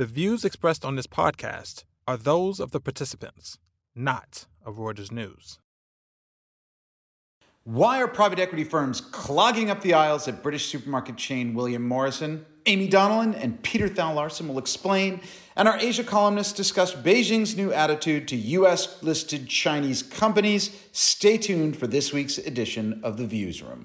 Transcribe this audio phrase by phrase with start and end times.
[0.00, 3.58] The views expressed on this podcast are those of the participants,
[3.94, 5.58] not of Reuters News.
[7.64, 12.46] Why are private equity firms clogging up the aisles at British supermarket chain William Morrison?
[12.64, 15.20] Aimee Donnellan and Peter Thal Larsen will explain,
[15.54, 19.02] and our Asia columnists discuss Beijing's new attitude to U.S.
[19.02, 20.82] listed Chinese companies.
[20.92, 23.84] Stay tuned for this week's edition of The Viewsroom.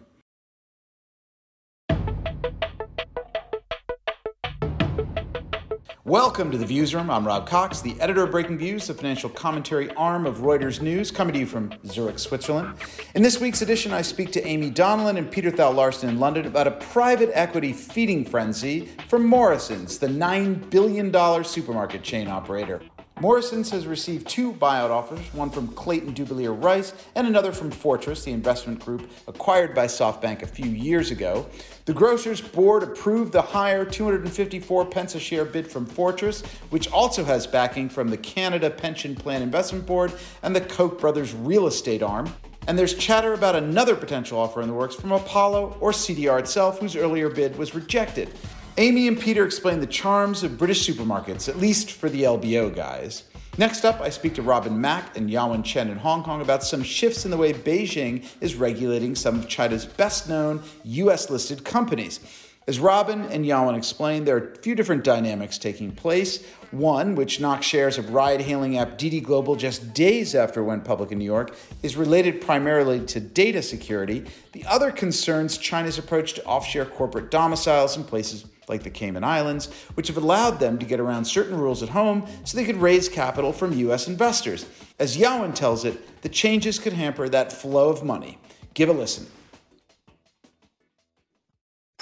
[6.05, 7.09] Welcome to the Viewsroom.
[7.09, 11.33] I'm Rob Cox, the editor of Breakingviews, the financial commentary arm of Reuters News, coming
[11.33, 12.77] to you from Zurich, Switzerland.
[13.15, 16.45] In this week's edition, I speak to Aimee Donnellan and Peter Thal Larsen in London
[16.45, 22.83] about a private equity feeding frenzy for Morrison's, the $9 billion supermarket chain operator.
[23.21, 28.25] Morrison's has received two buyout offers, one from Clayton Dubilier Rice and another from Fortress,
[28.25, 31.45] the investment group acquired by SoftBank a few years ago.
[31.85, 37.23] The grocer's board approved the higher 254 pence a share bid from Fortress, which also
[37.23, 40.11] has backing from the Canada Pension Plan Investment Board
[40.43, 42.33] and the Koch brothers real estate arm.
[42.67, 46.79] And there's chatter about another potential offer in the works from Apollo or CDR itself,
[46.81, 48.33] whose earlier bid was rejected.
[48.77, 53.23] Aimee and Peter explain the charms of British supermarkets, at least for the LBO guys.
[53.57, 56.83] Next up, I speak to Robyn Mak and Yawen Chen in Hong Kong about some
[56.83, 62.19] shifts in the way Beijing is regulating some of China's best known US listed companies.
[62.67, 66.43] As Robin and Yawen explained, there are a few different dynamics taking place.
[66.71, 70.83] One, which knocked shares of ride hailing app Didi Global just days after it went
[70.83, 74.25] public in New York, is related primarily to data security.
[74.51, 79.71] The other concerns China's approach to offshore corporate domiciles in places like the Cayman Islands,
[79.95, 83.09] which have allowed them to get around certain rules at home so they could raise
[83.09, 84.07] capital from U.S.
[84.07, 84.65] investors.
[84.99, 88.37] As Yawen tells it, the changes could hamper that flow of money.
[88.73, 89.27] Give a listen.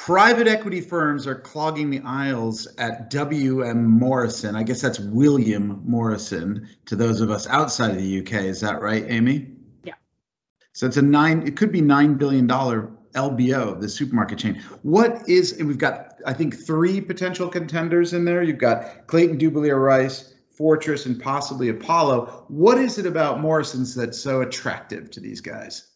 [0.06, 4.54] Private equity firms are clogging the aisles at WM Morrison.
[4.54, 8.44] I guess that's William Morrison to those of us outside of the UK.
[8.44, 9.48] Is that right, Aimee?
[9.86, 9.94] Yeah.
[10.74, 14.62] So it's a nine, it could be $9 billion LBO, the supermarket chain.
[14.82, 18.44] What is, and we've got, I think, three potential contenders in there.
[18.44, 22.46] You've got Clayton Dubilier Rice, Fortress, and possibly Apollo.
[22.48, 25.90] What is it about Morrison's that's so attractive to these guys?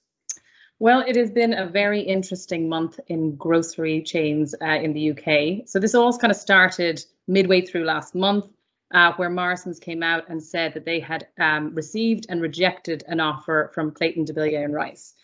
[0.79, 5.67] Well, it has been a very interesting month in grocery chains uh, in the UK.
[5.67, 8.45] So this all kind of started midway through last month,
[8.93, 13.19] uh, where Morrison's came out and said that they had um, received and rejected an
[13.19, 15.15] offer from Clayton Dubilier and Rice.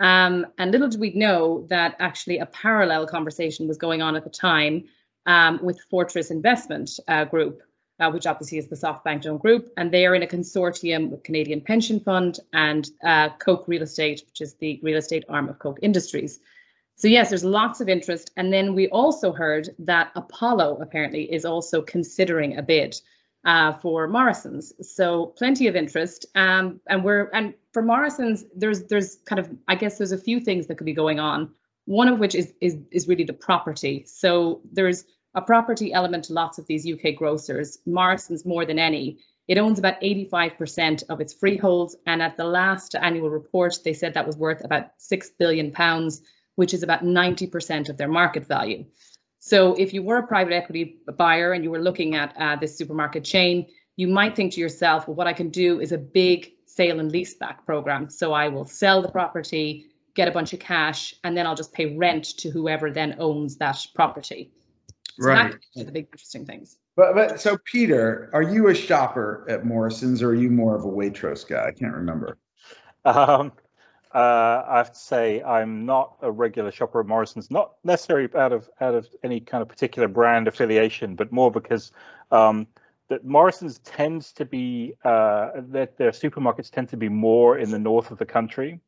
[0.00, 4.24] Um, and little did we know that actually a parallel conversation was going on at
[4.24, 4.84] the time
[5.26, 7.62] um, with Fortress Investment uh, Group,
[8.00, 9.72] uh, which obviously is the SoftBank owned group.
[9.76, 14.22] And they are in a consortium with Canadian Pension Fund and uh, Koch Real Estate,
[14.26, 16.40] which is the real estate arm of Koch Industries.
[16.96, 18.30] So, yes, there's lots of interest.
[18.36, 22.98] And then we also heard that Apollo apparently is also considering a bid
[23.44, 24.72] uh, for Morrison's.
[24.94, 26.26] So plenty of interest.
[26.34, 30.40] Um, and we're and for Morrison's, there's there's kind of I guess there's a few
[30.40, 31.52] things that could be going on.
[31.84, 34.04] One of which is is is really the property.
[34.06, 35.04] So there's
[35.34, 37.78] a property element to lots of these UK grocers.
[37.86, 39.18] Morrison's more than any.
[39.46, 44.14] It owns about 85% of its freeholds, and at the last annual report, they said
[44.14, 46.22] that was worth about six billion pounds,
[46.54, 48.84] which is about 90% of their market value.
[49.40, 52.76] So if you were a private equity buyer and you were looking at uh, this
[52.78, 53.66] supermarket chain,
[53.96, 57.10] you might think to yourself, well, what I can do is a big sale and
[57.10, 58.08] leaseback program.
[58.08, 61.72] So I will sell the property, get a bunch of cash, and then I'll just
[61.72, 64.52] pay rent to whoever then owns that property.
[65.18, 65.54] So right.
[65.74, 66.78] That's the big interesting things.
[66.96, 70.84] But, but so Peter, are you a shopper at Morrison's or are you more of
[70.84, 71.66] a Waitrose guy?
[71.66, 72.38] I can't remember.
[73.04, 73.52] Um,
[74.14, 78.52] uh, I have to say I'm not a regular shopper at Morrison's, not necessarily out
[78.52, 81.92] of out of any kind of particular brand affiliation, but more because
[82.32, 82.66] um,
[83.10, 87.78] that Morrison's tends to be uh, that their supermarkets tend to be more in the
[87.78, 88.80] north of the country.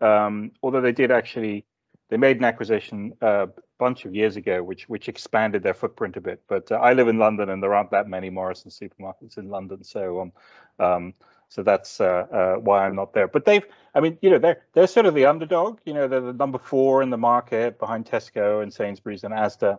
[0.00, 1.64] Um, although they did actually
[2.10, 3.48] they made an acquisition a
[3.78, 6.42] bunch of years ago, which which expanded their footprint a bit.
[6.46, 9.82] But uh, I live in London, and there aren't that many Morrison supermarkets in London,
[9.82, 10.32] so um,
[10.78, 11.14] um,
[11.48, 13.28] so that's uh, uh, why I'm not there.
[13.28, 13.64] But they've,
[13.94, 15.78] I mean, you know, they're they're sort of the underdog.
[15.86, 19.78] You know, they're the number four in the market behind Tesco and Sainsbury's and Asda,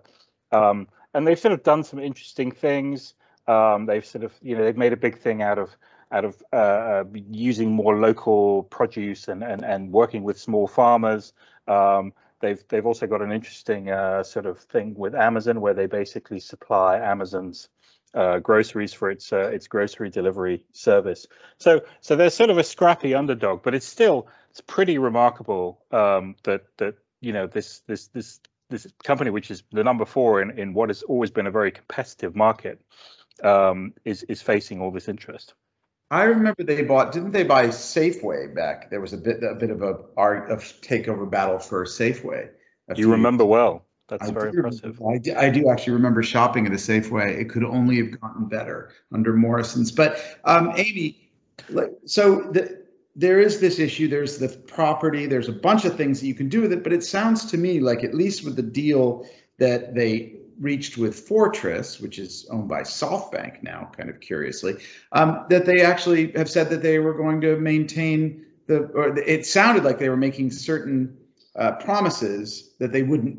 [0.51, 3.13] um, and they've sort of done some interesting things.
[3.47, 5.75] Um, they've sort of, you know, they've made a big thing out of
[6.11, 11.33] out of uh, uh using more local produce and and and working with small farmers.
[11.67, 15.85] Um, they've they've also got an interesting uh, sort of thing with Amazon where they
[15.85, 17.69] basically supply Amazon's
[18.13, 21.27] uh, groceries for its uh, its grocery delivery service.
[21.57, 26.35] So so they're sort of a scrappy underdog, but it's still it's pretty remarkable um,
[26.43, 28.39] that that you know this this this
[28.69, 31.71] this company, which is the number four in in what has always been a very
[31.71, 32.81] competitive market,
[33.43, 35.53] um, is is facing all this interest.
[36.09, 38.89] I remember they bought, didn't they buy Safeway back?
[38.89, 42.49] There was a bit a bit of a art of takeover battle for Safeway.
[42.95, 43.85] You remember well.
[44.09, 45.01] That's I very impressive.
[45.01, 47.39] I do, I do, actually remember shopping at a Safeway.
[47.39, 49.89] It could only have gotten better under Morrison's.
[49.89, 51.31] But um, Aimee,
[52.05, 52.83] so the,
[53.15, 54.09] there is this issue.
[54.09, 55.27] There's the property.
[55.27, 56.83] There's a bunch of things that you can do with it.
[56.83, 59.25] But it sounds to me like, at least with the deal
[59.59, 64.77] that they reached with Fortress, which is owned by SoftBank now, kind of curiously,
[65.11, 69.45] um, that they actually have said that they were going to maintain the, or it
[69.45, 71.17] sounded like they were making certain
[71.55, 73.37] uh, promises that they wouldn't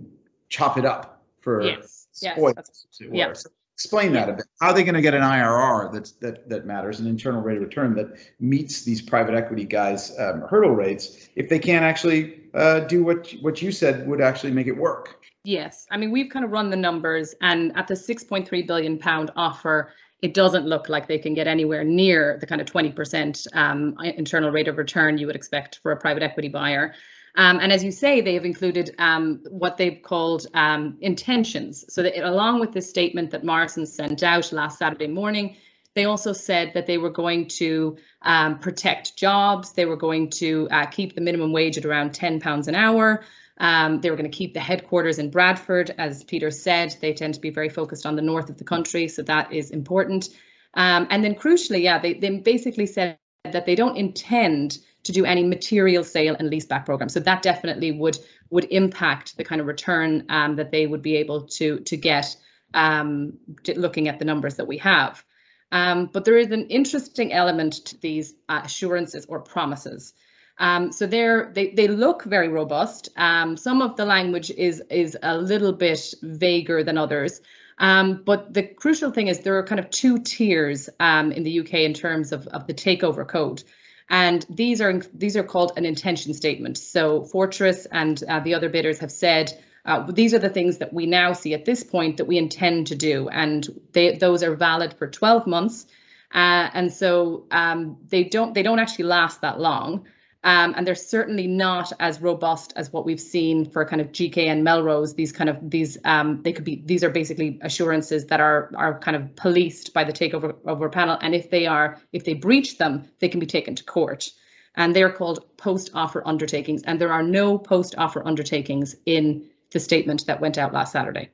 [0.49, 2.09] chop it up for yes.
[2.13, 2.87] spoils.
[3.01, 3.47] Yes.
[3.75, 4.47] explain that a bit.
[4.61, 7.57] How are they going to get an IRR that's, that that matters, an internal rate
[7.57, 12.41] of return that meets these private equity guys' um, hurdle rates if they can't actually
[12.55, 15.22] uh, do what what you said would actually make it work?
[15.45, 19.33] Yes, I mean we've kind of run the numbers, and at the 6.3 billion pound
[19.35, 23.97] offer, it doesn't look like they can get anywhere near the kind of 20% um,
[24.05, 26.95] internal rate of return you would expect for a private equity buyer.
[27.35, 31.85] Um, and as you say, they have included um, what they've called um, intentions.
[31.93, 35.57] So that along with this statement that Morrison sent out last Saturday morning,
[35.95, 39.73] they also said that they were going to um, protect jobs.
[39.73, 43.25] They were going to uh, keep the minimum wage at around 10 pounds an hour.
[43.59, 45.95] Um, they were going to keep the headquarters in Bradford.
[45.99, 49.09] As Peter said, they tend to be very focused on the north of the country,
[49.09, 50.29] so that is important.
[50.75, 55.25] Um, and then crucially, yeah, they, they basically said that they don't intend to do
[55.25, 57.09] any material sale and leaseback program.
[57.09, 58.19] So that definitely would
[58.51, 62.37] would impact the kind of return um, that they would be able to to get
[62.75, 63.39] um,
[63.77, 65.25] looking at the numbers that we have.
[65.73, 70.13] Um, but there is an interesting element to these uh, assurances or promises.
[70.63, 73.09] Um, so they're, they they look very robust.
[73.17, 77.41] Um, some of the language is is a little bit vaguer than others.
[77.79, 81.61] Um, but the crucial thing is there are kind of two tiers um, in the
[81.61, 83.65] UK in terms of, of the takeover code.
[84.09, 86.79] And these are these are called an intention statement.
[86.79, 89.53] So Fortress and uh, the other bidders have said
[89.85, 92.87] uh, these are the things that we now see at this point that we intend
[92.87, 95.87] to do, and they, those are valid for 12 months.
[96.33, 100.07] Uh, and so um, they don't they don't actually last that long.
[100.45, 104.49] Um, and they're certainly not as robust as what we've seen for kind of GKN
[104.49, 105.15] and Melrose.
[105.15, 108.99] These kind of these um, they could be these are basically assurances that are are
[108.99, 112.79] kind of policed by the takeover over panel, and if they are if they breach
[112.79, 114.31] them, they can be taken to court.
[114.75, 119.79] And they're called post offer undertakings, and there are no post offer undertakings in the
[119.79, 121.31] statement that went out last Saturday.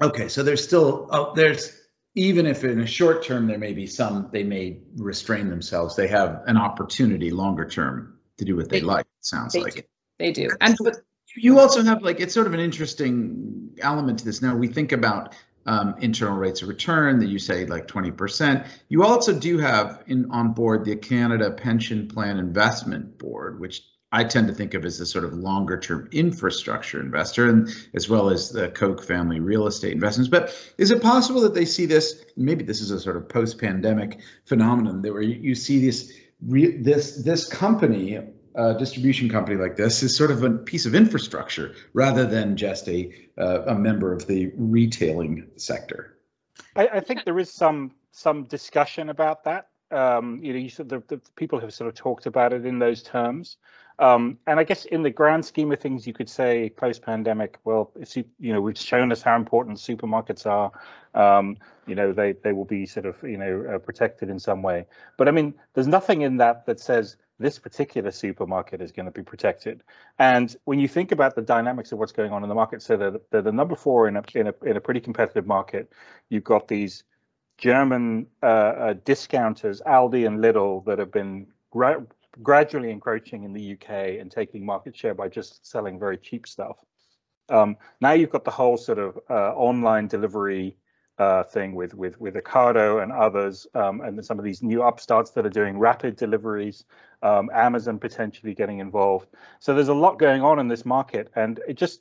[0.00, 1.76] Okay, so there's still oh, there's
[2.14, 6.06] even if in a short term there may be some they may restrain themselves, they
[6.06, 9.06] have an opportunity longer term to do what they, they like.
[9.20, 9.82] sounds they like do.
[10.18, 10.50] they do.
[10.60, 10.96] And but
[11.36, 14.42] you also have like it's sort of an interesting element to this.
[14.42, 15.34] Now we think about
[15.66, 18.66] um, internal rates of return that you say like 20%.
[18.88, 24.22] You also do have in on board the Canada Pension Plan Investment Board, which I
[24.22, 28.30] tend to think of as a sort of longer term infrastructure investor, and as well
[28.30, 30.30] as the Koch family real estate investments.
[30.30, 32.24] But is it possible that they see this?
[32.36, 36.12] Maybe this is a sort of post pandemic phenomenon that where you see this
[36.44, 38.18] re- this this company,
[38.54, 42.88] a distribution company like this, is sort of a piece of infrastructure rather than just
[42.88, 46.16] a uh, a member of the retailing sector.
[46.74, 49.68] I, I, think there is some some discussion about that.
[49.90, 52.78] Um, you know, you of, the, the people have sort of talked about it in
[52.78, 53.56] those terms.
[53.98, 57.92] Um, and I guess in the grand scheme of things, you could say post-pandemic, well,
[58.38, 60.70] you know, we've shown us how important supermarkets are.
[61.14, 64.60] Um, you know, they they will be sort of you know uh, protected in some
[64.62, 64.86] way.
[65.16, 69.12] But I mean, there's nothing in that that says this particular supermarket is going to
[69.12, 69.82] be protected.
[70.18, 72.96] And when you think about the dynamics of what's going on in the market, so
[72.96, 75.90] they're, they're the number four in a, in a in a pretty competitive market.
[76.28, 77.04] You've got these
[77.58, 81.46] German uh, uh, discounters, Aldi and Lidl, that have been
[82.42, 86.76] gradually encroaching in the UK and taking market share by just selling very cheap stuff.
[87.48, 90.76] Um, now you've got the whole sort of uh, online delivery
[91.18, 95.30] uh, thing with with with Ocado and others, um, and some of these new upstarts
[95.30, 96.84] that are doing rapid deliveries.
[97.22, 99.28] Um, Amazon potentially getting involved.
[99.58, 102.00] So there's a lot going on in this market, and it just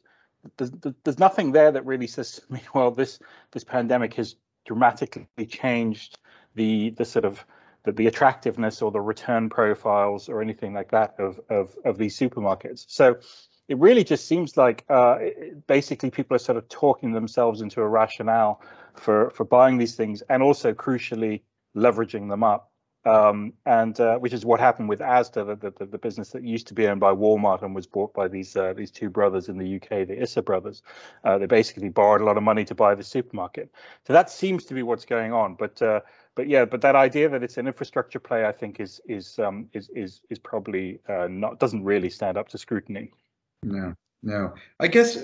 [0.58, 0.72] there's,
[1.04, 3.20] there's nothing there that really says to me, well, this
[3.52, 6.18] this pandemic has dramatically changed
[6.56, 7.46] the the sort of
[7.86, 12.18] the, the attractiveness or the return profiles or anything like that of of of these
[12.18, 12.86] supermarkets.
[12.88, 13.18] So
[13.68, 15.18] it really just seems like uh,
[15.68, 18.62] basically people are sort of talking themselves into a rationale
[18.96, 21.42] for for buying these things and also crucially
[21.76, 22.72] leveraging them up
[23.06, 26.66] um, and uh, which is what happened with Asda, the, the, the, business that used
[26.68, 29.58] to be owned by Walmart and was bought by these uh, these two brothers in
[29.60, 30.82] the UK, the Issa brothers.
[31.24, 33.72] Uh, they basically borrowed a lot of money to buy the supermarket.
[34.08, 35.54] So that seems to be what's going on.
[35.54, 36.02] But uh,
[36.34, 39.70] but yeah, but that idea that it's an infrastructure play, I think, is is um,
[39.74, 43.12] is is is probably uh, not doesn't really stand up to scrutiny.
[43.64, 43.94] No.
[44.24, 45.18] No, I guess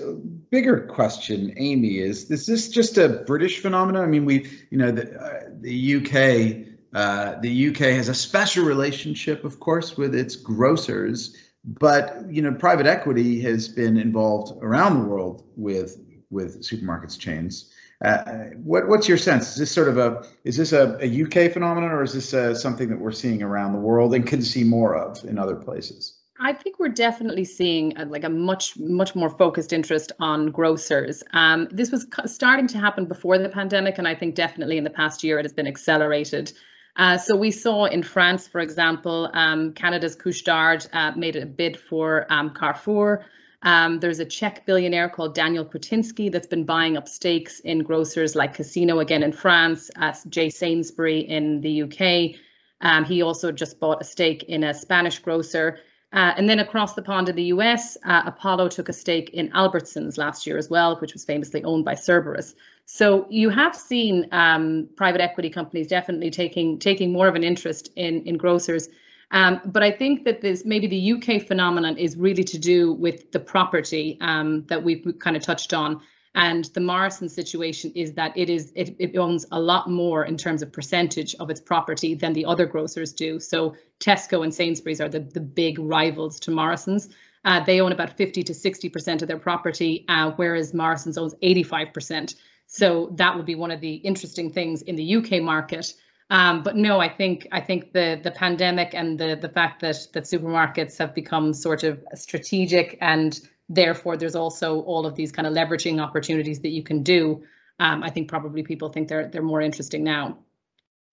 [0.52, 4.04] bigger question, Aimee, is is this just a British phenomenon?
[4.04, 8.64] I mean, we, you know, the uh, the UK uh, the UK has a special
[8.64, 15.00] relationship, of course, with its grocers, but you know, private equity has been involved around
[15.00, 17.72] the world with with supermarkets chains.
[18.04, 19.50] Uh, what, what's your sense?
[19.50, 22.54] Is this sort of a is this a, a UK phenomenon, or is this uh,
[22.54, 26.18] something that we're seeing around the world and can see more of in other places?
[26.40, 31.22] I think we're definitely seeing a, like a much much more focused interest on grocers.
[31.32, 34.90] Um, this was starting to happen before the pandemic, and I think definitely in the
[34.90, 36.52] past year it has been accelerated.
[36.96, 41.78] Uh, so we saw in France, for example, um, Canada's Couche-Tard uh, made a bid
[41.78, 43.24] for um, Carrefour.
[43.62, 48.34] Um, there's a Czech billionaire called Daniel Křetínský that's been buying up stakes in grocers
[48.34, 52.40] like Casino again in France, uh, J Sainsbury in the UK.
[52.80, 55.78] Um, he also just bought a stake in a Spanish grocer.
[56.12, 59.50] Uh, and then across the pond in the US, uh, Apollo took a stake in
[59.50, 62.54] Albertsons last year as well, which was famously owned by Cerberus.
[62.84, 67.90] So you have seen um, private equity companies definitely taking taking more of an interest
[67.96, 68.88] in in grocers.
[69.30, 73.32] Um, but I think that this maybe the UK phenomenon is really to do with
[73.32, 76.02] the property um, that we've kind of touched on.
[76.34, 80.36] And the Morrison situation is that it is it, it owns a lot more in
[80.36, 83.38] terms of percentage of its property than the other grocers do.
[83.38, 87.10] So Tesco and Sainsbury's are the, the big rivals to Morrison's.
[87.44, 92.36] Uh, they own about 50 to 60% of their property, uh, whereas Morrison's owns 85%.
[92.66, 95.92] So that would be one of the interesting things in the UK market.
[96.30, 99.96] Um, but no, I think I think the the pandemic and the the fact that
[100.14, 103.38] that supermarkets have become sort of strategic and
[103.74, 107.42] therefore there's also all of these kind of leveraging opportunities that you can do.
[107.80, 110.38] Um, I think probably people think they're they're more interesting now.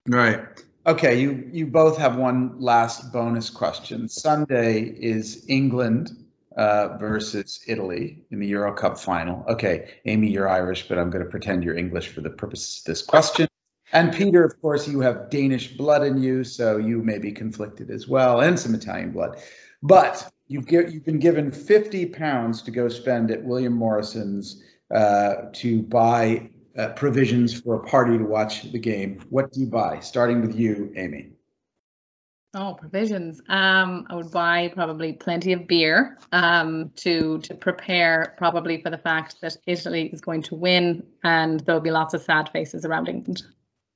[0.06, 0.40] Right.
[0.86, 1.20] Okay.
[1.20, 4.08] You you both have one last bonus question.
[4.08, 6.10] Sunday is England
[6.56, 9.44] uh, versus Italy in the Euro Cup final.
[9.48, 12.84] Okay, Aimee, you're Irish, but I'm going to pretend you're English for the purposes of
[12.84, 13.48] this question.
[13.92, 17.90] And Peter, of course, you have Danish blood in you, so you may be conflicted
[17.90, 19.38] as well, and some Italian blood.
[19.82, 25.34] But you've get, you've been given 50 pounds to go spend at William Morrison's uh,
[25.52, 29.20] to buy uh, provisions for a party to watch the game.
[29.30, 30.00] What do you buy?
[30.00, 31.30] Starting with you, Aimee.
[32.52, 33.40] Oh, provisions.
[33.48, 38.98] Um, I would buy probably plenty of beer um, to to prepare probably for the
[38.98, 43.08] fact that Italy is going to win, and there'll be lots of sad faces around
[43.08, 43.44] England.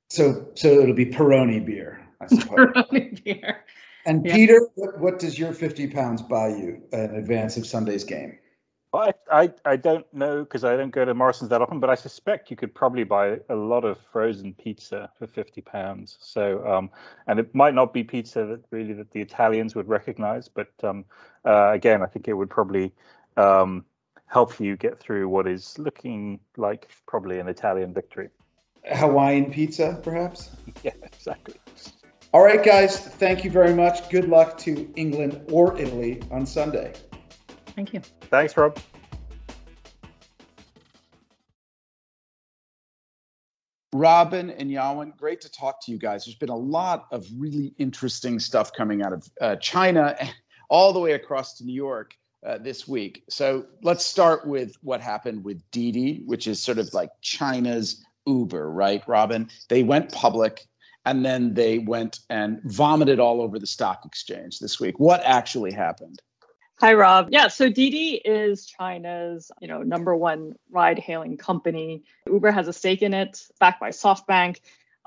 [0.09, 2.47] So, so it'll be Peroni beer, I suppose.
[2.75, 3.64] Peroni beer.
[4.05, 4.35] And yeah.
[4.35, 8.37] Peter, what, what does your fifty pounds buy you in advance of Sunday's game?
[8.93, 11.95] I, I, I don't know because I don't go to Morrison's that often, but I
[11.95, 16.17] suspect you could probably buy a lot of frozen pizza for fifty pounds.
[16.21, 16.89] So, um,
[17.27, 21.05] and it might not be pizza that really that the Italians would recognize, but um,
[21.45, 22.93] uh, again, I think it would probably
[23.37, 23.85] um,
[24.27, 28.29] help you get through what is looking like probably an Italian victory.
[28.93, 30.49] Hawaiian pizza, perhaps.
[30.83, 31.55] yeah, exactly.
[32.35, 32.99] All right, guys.
[32.99, 34.09] Thank you very much.
[34.09, 36.91] Good luck to England or Italy on Sunday.
[37.77, 38.01] Thank you.
[38.23, 38.77] Thanks, Rob.
[43.93, 46.25] Robyn and Yawen, great to talk to you guys.
[46.25, 50.17] There's been a lot of really interesting stuff coming out of uh, China,
[50.69, 52.15] all the way across to New York
[52.45, 53.23] uh, this week.
[53.29, 58.69] So let's start with what happened with Didi, which is sort of like China's Uber,
[58.69, 59.49] right, Robyn?
[59.69, 60.67] They went public
[61.05, 64.99] and then they went and vomited all over the stock exchange this week.
[64.99, 66.21] What actually happened?
[66.79, 67.29] Hi, Rob.
[67.31, 72.03] Yeah, so Didi is China's, you know, number one ride-hailing company.
[72.27, 74.57] Uber has a stake in it, backed by SoftBank,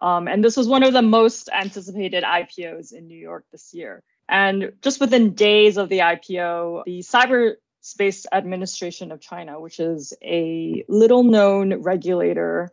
[0.01, 4.03] um, and this was one of the most anticipated IPOs in New York this year.
[4.29, 10.85] And just within days of the IPO, the Cyberspace Administration of China, which is a
[10.89, 12.73] little-known regulator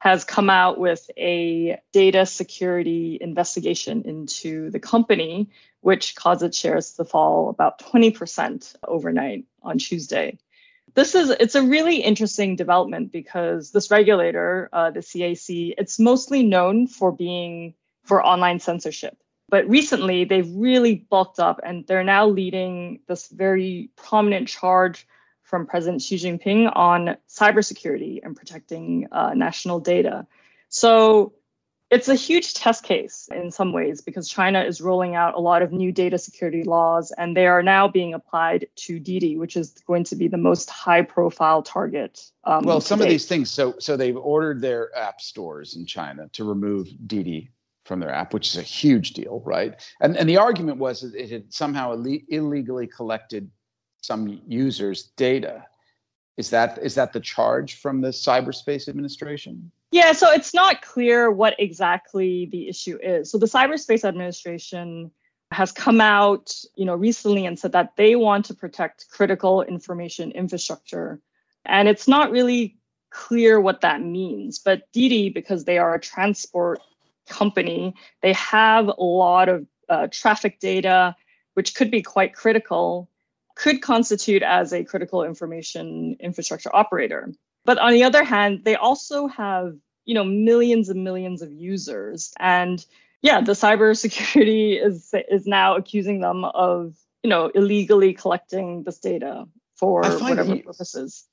[0.00, 5.50] has come out with a data security investigation into the company,
[5.82, 10.38] which caused its shares to fall about 20% overnight on Tuesday.
[10.94, 16.42] This is it's a really interesting development because this regulator, uh, the CAC, it's mostly
[16.42, 19.16] known for being for online censorship.
[19.50, 25.06] But recently, they've really bulked up and they're now leading this very prominent charge
[25.50, 30.26] from President Xi Jinping on cybersecurity and protecting uh, national data.
[30.68, 31.32] So
[31.90, 35.60] it's a huge test case in some ways because China is rolling out a lot
[35.60, 39.70] of new data security laws and they are now being applied to Didi, which is
[39.88, 42.30] going to be the most high profile target.
[42.44, 46.28] Um, well, some of these things, so so they've ordered their app stores in China
[46.34, 47.50] to remove Didi
[47.84, 49.74] from their app, which is a huge deal, right?
[50.00, 53.50] And and the argument was that it had somehow Ill- illegally collected
[54.00, 55.66] some users' data.
[56.36, 59.70] Is that is that the charge from the Cyberspace Administration?
[59.92, 63.30] Yeah, so it's not clear what exactly the issue is.
[63.30, 65.10] So the Cyberspace Administration
[65.50, 70.30] has come out, you know, recently and said that they want to protect critical information
[70.30, 71.20] infrastructure.
[71.64, 72.78] And it's not really
[73.10, 74.60] clear what that means.
[74.60, 76.80] But Didi, because they are a transport
[77.28, 81.16] company, they have a lot of uh, traffic data,
[81.54, 83.10] which could be quite critical,
[83.60, 87.30] could constitute as a critical information infrastructure operator.
[87.66, 89.76] But on the other hand, they also have,
[90.06, 92.32] you know, millions and millions of users.
[92.38, 92.84] And
[93.20, 99.44] yeah, the cybersecurity is is now accusing them of, you know, illegally collecting this data
[99.76, 101.26] for whatever purposes.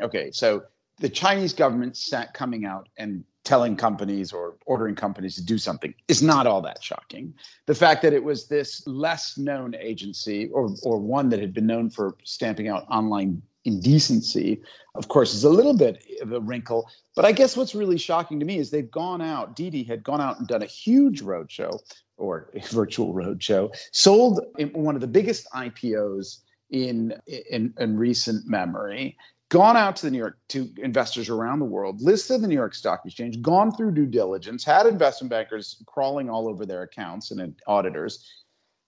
[0.00, 0.62] Okay, so
[1.00, 5.94] the Chinese government sat coming out and telling companies or ordering companies to do something
[6.08, 7.34] is not all that shocking.
[7.66, 11.66] The fact that it was this less known agency or or one that had been
[11.66, 14.60] known for stamping out online indecency,
[14.94, 16.88] of course, is a little bit of a wrinkle.
[17.14, 20.20] But I guess what's really shocking to me is they've gone out, Didi had gone
[20.20, 21.78] out and done a huge roadshow
[22.16, 24.40] or a virtual roadshow, sold
[24.72, 26.38] one of the biggest IPOs
[26.70, 27.14] in,
[27.50, 29.16] in, in recent memory,
[29.52, 32.74] gone out to the New York to investors around the world, listed the New York
[32.74, 37.54] Stock Exchange, gone through due diligence, had investment bankers crawling all over their accounts and
[37.66, 38.26] auditors.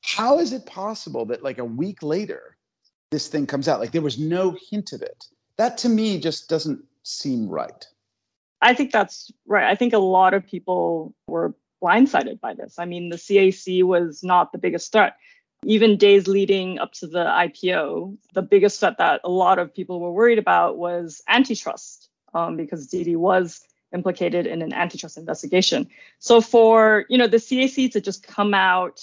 [0.02, 2.54] How is it possible that like a week later
[3.14, 3.78] this thing comes out.
[3.78, 5.26] Like there was no hint of it.
[5.56, 7.86] That to me just doesn't seem right.
[8.60, 9.70] I think that's right.
[9.70, 12.78] I think a lot of people were blindsided by this.
[12.78, 15.16] I mean, the CAC was not the biggest threat.
[15.66, 20.00] Even days leading up to the IPO, the biggest threat that a lot of people
[20.00, 23.60] were worried about was antitrust, um, because Didi was
[23.92, 25.88] implicated in an antitrust investigation.
[26.18, 29.00] So for you know the CAC to just come out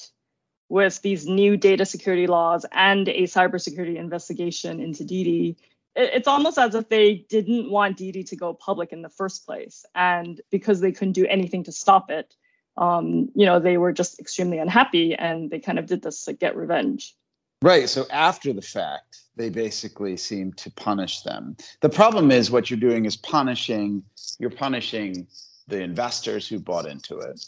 [0.69, 5.57] with these new data security laws and a cybersecurity investigation into Didi,
[5.95, 9.85] it's almost as if they didn't want Didi to go public in the first place.
[9.93, 12.35] And because they couldn't do anything to stop it,
[12.77, 16.33] um, you know, they were just extremely unhappy and they kind of did this to
[16.33, 17.15] get revenge.
[17.61, 17.87] Right.
[17.87, 21.55] So after the fact, they basically seem to punish them.
[21.81, 24.03] The problem is what you're doing is punishing,
[24.39, 25.27] you're punishing
[25.67, 27.43] the investors who bought into it.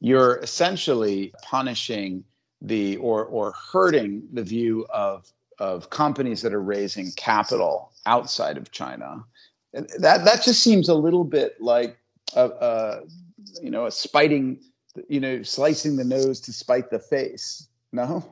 [0.00, 2.24] You're essentially punishing
[2.62, 8.70] the or or hurting the view of of companies that are raising capital outside of
[8.70, 9.24] China.
[9.72, 11.98] That that just seems a little bit like
[12.34, 13.00] a, a
[13.62, 14.60] you know a spiting
[15.08, 17.68] you know slicing the nose to spite the face.
[17.92, 18.24] No.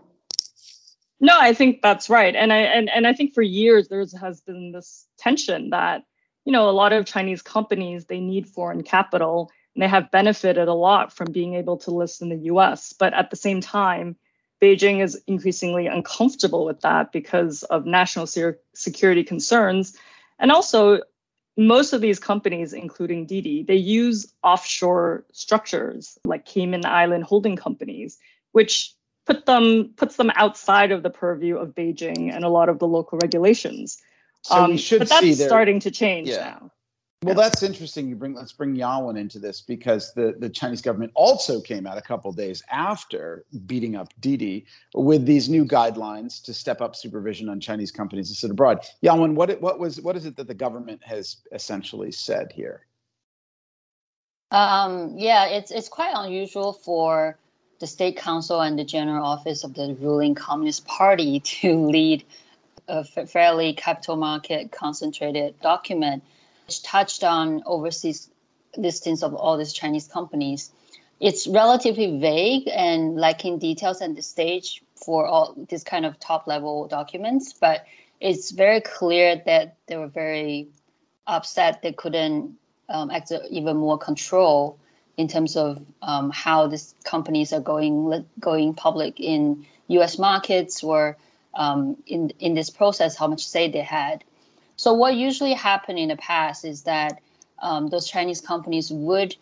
[1.20, 4.40] No, I think that's right, and I and, and I think for years there has
[4.40, 6.05] been this tension that
[6.44, 10.68] you know a lot of Chinese companies they need foreign capital and they have benefited
[10.68, 12.92] a lot from being able to list in the US.
[12.92, 14.16] But at the same time,
[14.61, 18.27] Beijing is increasingly uncomfortable with that because of national
[18.74, 19.96] security concerns.
[20.38, 21.00] And also,
[21.57, 28.19] most of these companies, including Didi, they use offshore structures like Cayman Island holding companies,
[28.53, 28.93] which
[29.27, 32.87] put them puts them outside of the purview of Beijing and a lot of the
[32.87, 33.99] local regulations.
[34.43, 36.37] So um, we should but that's see starting to change yeah.
[36.37, 36.71] now.
[37.22, 38.09] Well, that's interesting.
[38.09, 41.96] You bring let's bring Yawen into this because the, the Chinese government also came out
[41.96, 47.48] a couple days after beating up Didi with these new guidelines to step up supervision
[47.48, 48.81] on Chinese companies that sit abroad.
[49.03, 52.85] Yawen, what what was what is it that the government has essentially said here?
[54.50, 57.38] Um, yeah, it's it's quite unusual for
[57.81, 62.24] the State Council and the General Office of the ruling Communist Party to lead
[62.87, 66.22] a fairly capital market concentrated document
[66.68, 68.31] touched on overseas
[68.77, 70.70] listings of all these Chinese companies.
[71.20, 76.46] It's relatively vague and lacking details at this stage for all these kind of top
[76.46, 77.85] level documents, but
[78.20, 80.68] it's very clear that they were very
[81.27, 82.57] upset they couldn't
[82.88, 84.79] um, exert even more control
[85.16, 90.18] in terms of um, how these companies are going going public in U.S.
[90.18, 91.16] markets or
[91.55, 94.24] um, in in this process, how much say they had.
[94.76, 97.20] So what usually happened in the past is that
[97.60, 99.37] um, those Chinese companies would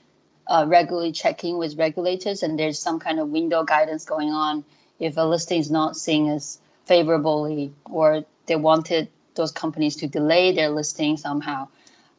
[0.46, 4.64] uh, regularly check in with regulators, and there's some kind of window guidance going on
[4.98, 10.52] if a listing is not seen as favorably, or they wanted those companies to delay
[10.52, 11.68] their listing somehow.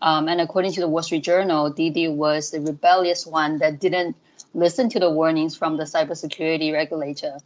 [0.01, 4.15] Um, and according to the Wall Street Journal, Didi was the rebellious one that didn't
[4.53, 7.37] listen to the warnings from the cybersecurity regulator.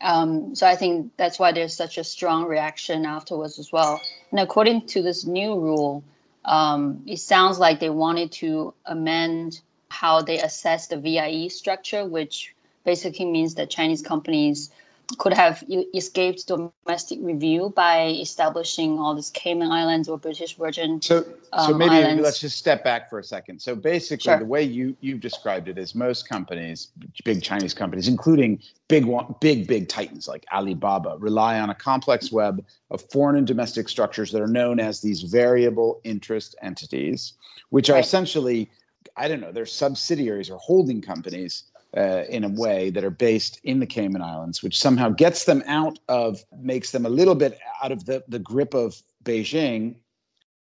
[0.00, 4.00] Um, so I think that's why there's such a strong reaction afterwards as well.
[4.30, 6.04] And according to this new rule,
[6.44, 12.54] um, it sounds like they wanted to amend how they assess the VIE structure, which
[12.84, 14.70] basically means that Chinese companies
[15.16, 21.00] could have escaped domestic review by establishing all these Cayman Islands or British Virgin.
[21.00, 22.22] So, so um, maybe islands.
[22.22, 23.62] let's just step back for a second.
[23.62, 24.38] So basically, Sure.
[24.38, 26.88] the way you you've described it is most companies,
[27.24, 32.30] big Chinese companies, including big one, big big titans like Alibaba, rely on a complex
[32.30, 37.32] web of foreign and domestic structures that are known as these variable interest entities,
[37.70, 38.04] which are Right.
[38.04, 38.70] essentially,
[39.16, 41.64] I don't know, they're subsidiaries or holding companies
[41.96, 45.62] uh, in a way that are based in the Cayman Islands, which somehow gets them
[45.66, 49.96] out of, makes them a little bit out of the, the grip of Beijing,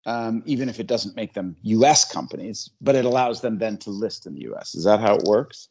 [0.06, 3.90] um, even if it doesn't make them US companies, but it allows them then to
[3.90, 4.74] list in the US.
[4.74, 5.68] Is that how it works?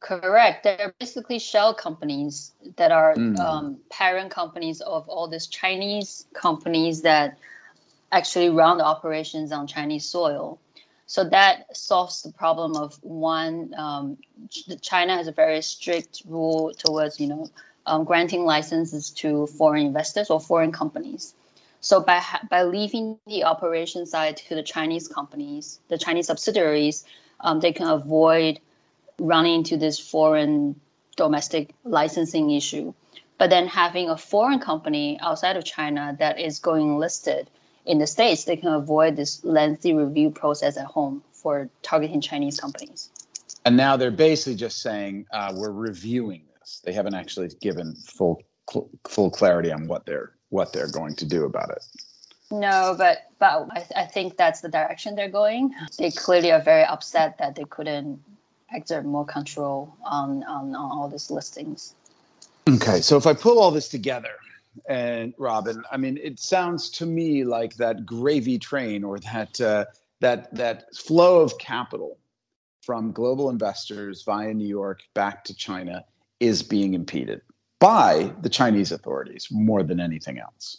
[0.00, 0.64] Correct.
[0.64, 3.38] They're basically shell companies that are Mm.
[3.38, 7.38] um, parent companies of all these Chinese companies that
[8.10, 10.58] actually run the operations on Chinese soil.
[11.12, 13.74] So that solves the problem of one.
[13.76, 14.16] Um,
[14.48, 17.50] Ch- China has a very strict rule towards you know
[17.84, 21.34] um, granting licenses to foreign investors or foreign companies.
[21.82, 27.04] So by ha- by leaving the operation side to the Chinese companies, the Chinese subsidiaries,
[27.40, 28.60] um, they can avoid
[29.18, 30.80] running into this foreign
[31.18, 32.94] domestic licensing issue.
[33.36, 37.50] But then having a foreign company outside of China that is going listed
[37.84, 42.58] in the States, they can avoid this lengthy review process at home for targeting Chinese
[42.60, 43.10] companies.
[43.64, 46.80] And now they're basically just saying uh, we're reviewing this.
[46.84, 51.24] They haven't actually given full cl- full clarity on what they're what they're going to
[51.24, 51.84] do about it.
[52.50, 55.74] No, but but I, I think that's the direction they're going.
[55.98, 58.22] They clearly are very upset that they couldn't
[58.72, 61.94] exert more control on, on, on all these listings.
[62.68, 64.30] Okay, so if I pull all this together,
[64.88, 69.84] and Robyn, I mean, it sounds to me like that gravy train or that uh,
[70.20, 72.18] that that flow of capital
[72.82, 76.04] from global investors via New York back to China
[76.40, 77.40] is being impeded
[77.78, 80.78] by the Chinese authorities more than anything else.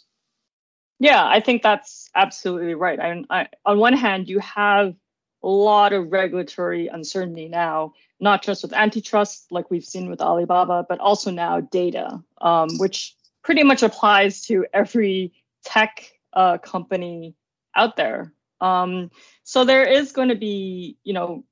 [0.98, 3.00] Yeah, I think that's absolutely right.
[3.00, 4.94] I, I, on one hand, you have
[5.42, 10.86] a lot of regulatory uncertainty now, not just with antitrust, like we've seen with Alibaba,
[10.88, 15.32] but also now data, um, which pretty much applies to every
[15.64, 17.36] tech uh, company
[17.76, 18.32] out there.
[18.60, 19.10] Um,
[19.44, 21.44] so there is going to be, you know,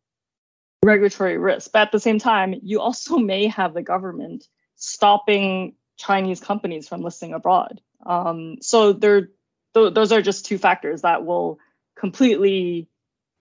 [0.83, 6.41] regulatory risk, but at the same time, you also may have the government stopping Chinese
[6.41, 7.81] companies from listing abroad.
[8.05, 9.29] Um, so there,
[9.75, 11.59] th- those are just two factors that will
[11.97, 12.89] completely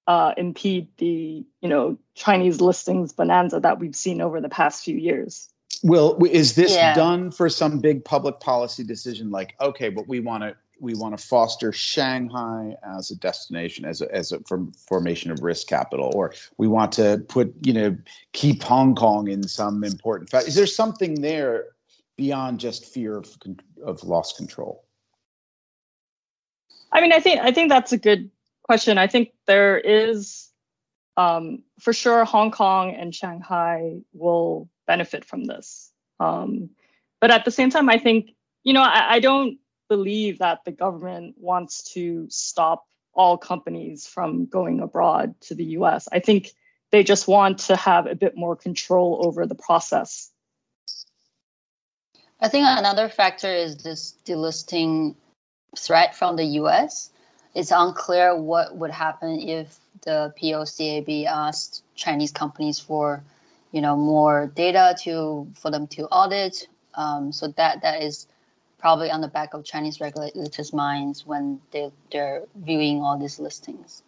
[0.06, 4.98] uh, impede the, you know, Chinese listings bonanza that we've seen over the past few
[4.98, 5.51] years.
[5.84, 6.94] Will is this Yeah.
[6.94, 11.18] done for some big public policy decision like okay, but we want to we want
[11.18, 16.12] to foster Shanghai as a destination as a as a form, formation of risk capital
[16.16, 17.98] or we want to put, you know,
[18.34, 20.48] keep Hong Kong in some important fact.
[20.48, 21.68] Is there something there
[22.18, 23.38] beyond just fear of
[23.86, 24.84] of lost control?
[26.92, 28.30] I mean, I think I think that's a good
[28.64, 28.98] question.
[28.98, 30.50] I think there is,
[31.16, 35.92] um, for sure, Hong Kong and Shanghai will benefit from this.
[36.20, 36.72] Um,
[37.22, 38.32] but at the same time, I think
[38.64, 42.80] you know I, I don't believe that the government wants to stop
[43.14, 46.08] all companies from going abroad to the U.S.
[46.12, 46.52] I think
[46.92, 50.32] they just want to have a bit more control over the process.
[52.40, 55.16] I think another factor is this delisting
[55.78, 57.12] threat from the US.
[57.54, 63.24] It's unclear what would happen if the PCAOB asked Chinese companies for,
[63.72, 66.68] you know, more data to for them to audit.
[66.94, 68.28] Um, so that that is
[68.78, 74.04] probably on the back of Chinese regulators' minds when they they're viewing all these listings.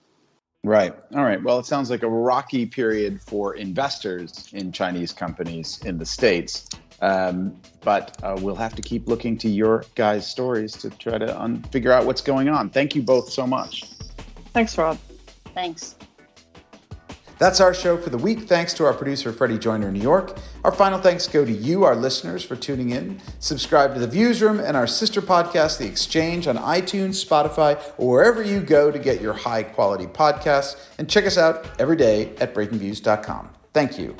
[0.64, 0.94] Right.
[1.14, 1.44] All right.
[1.44, 6.70] Well, it sounds like a rocky period for investors in Chinese companies in the States.
[7.02, 11.42] Um, but uh, we'll have to keep looking to your guys' stories to try to
[11.42, 12.70] un- figure out what's going on.
[12.70, 13.84] Thank you both so much.
[14.54, 14.98] Thanks, Rob.
[15.54, 15.96] Thanks.
[17.44, 18.44] That's our show for the week.
[18.44, 20.38] Thanks to our producer, Freddie Joyner New York.
[20.64, 23.20] Our final thanks go to you, our listeners, for tuning in.
[23.40, 28.42] Subscribe to The Viewsroom and our sister podcast, The Exchange, on iTunes, Spotify, or wherever
[28.42, 30.78] you go to get your high quality podcasts.
[30.98, 33.50] And check us out every day at breakingviews.com.
[33.74, 34.16] Thank you.